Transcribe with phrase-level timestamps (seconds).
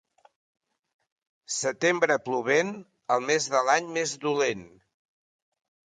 [1.57, 2.73] Setembre plovent,
[3.17, 4.69] el mes de l'any més dolent.